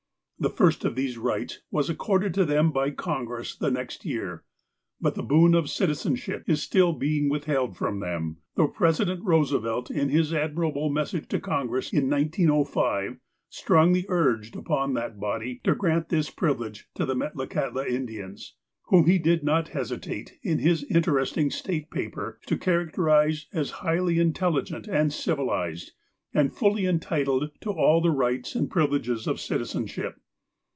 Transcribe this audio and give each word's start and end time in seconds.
The 0.43 0.49
first 0.49 0.83
of 0.85 0.95
these 0.95 1.19
rights 1.19 1.59
was 1.69 1.87
accorded 1.87 2.33
them 2.33 2.71
by 2.71 2.89
Congress 2.89 3.55
the 3.55 3.69
next 3.69 4.05
year, 4.05 4.43
but 4.99 5.13
the 5.13 5.21
boon 5.21 5.53
of 5.53 5.69
citizenship 5.69 6.43
is 6.47 6.63
still 6.63 6.93
being 6.93 7.29
withheld 7.29 7.77
from 7.77 7.99
them, 7.99 8.37
though 8.55 8.67
President 8.67 9.23
Eoosevelt, 9.23 9.91
in 9.91 10.09
his 10.09 10.33
admirable 10.33 10.89
message 10.89 11.27
to 11.27 11.39
Congress 11.39 11.93
in 11.93 12.09
1905, 12.09 13.17
strongly 13.49 14.03
urged 14.09 14.55
upon 14.55 14.95
that 14.95 15.19
body 15.19 15.61
to 15.63 15.75
grant 15.75 16.09
this 16.09 16.31
privilege 16.31 16.89
to 16.95 17.05
the 17.05 17.13
Metlakahtia 17.13 17.87
Indians, 17.87 18.55
whom 18.87 19.05
he 19.05 19.19
did 19.19 19.43
not 19.43 19.67
hesitate, 19.67 20.39
in 20.41 20.57
this 20.57 20.81
interesting 20.89 21.51
State 21.51 21.91
pai)er, 21.91 22.41
to 22.47 22.57
characterize 22.57 23.45
as 23.53 23.69
highly 23.85 24.17
intelligent 24.17 24.87
and 24.87 25.13
civilized, 25.13 25.91
and 26.33 26.51
fully 26.51 26.87
entitled 26.87 27.51
to 27.61 27.69
all 27.69 28.01
the 28.01 28.09
rights 28.09 28.55
and 28.55 28.71
privi 28.71 28.93
leges 28.93 29.27
of 29.27 29.39
citizenship. 29.39 30.15